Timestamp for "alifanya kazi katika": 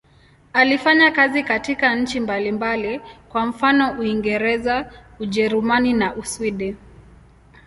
0.53-1.95